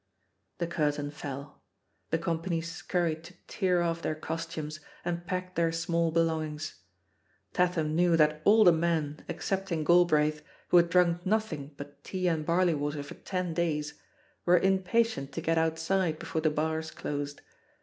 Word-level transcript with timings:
The 0.57 0.65
curtain 0.65 1.11
fell. 1.11 1.61
The 2.09 2.17
company 2.17 2.59
scurried 2.59 3.23
to 3.25 3.35
tear 3.47 3.83
off 3.83 4.01
their 4.01 4.15
costumes 4.15 4.79
and 5.05 5.27
pack 5.27 5.53
their 5.53 5.71
small 5.71 6.09
be 6.09 6.21
longings. 6.21 6.79
Tatham 7.53 7.93
knew 7.95 8.17
that 8.17 8.41
all 8.43 8.63
the 8.63 8.71
men, 8.71 9.23
ex 9.29 9.47
cepting 9.51 9.85
Galbraith, 9.85 10.41
who 10.69 10.77
had 10.77 10.89
drunk 10.89 11.23
nothing 11.23 11.75
but 11.77 12.03
tea 12.03 12.27
and 12.27 12.47
barley 12.47 12.73
water 12.73 13.03
for 13.03 13.13
ten 13.13 13.53
days, 13.53 13.93
were 14.43 14.57
impatient 14.57 15.33
to 15.33 15.39
get 15.41 15.59
outside 15.59 16.17
before 16.17 16.41
the 16.41 16.49
bars 16.49 16.89
closed. 16.89 17.41